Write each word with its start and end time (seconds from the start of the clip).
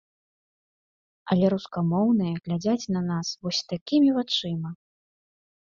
Але 1.35 1.45
рускамоўныя 1.55 2.41
глядзяць 2.49 2.89
на 2.97 3.01
нас 3.13 3.27
вось 3.47 3.63
такімі 3.75 4.09
вачыма! 4.19 4.77